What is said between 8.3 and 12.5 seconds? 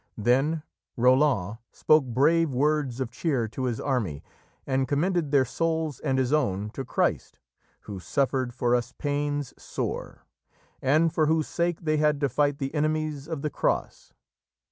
for us paynes sore," and for whose sake they had to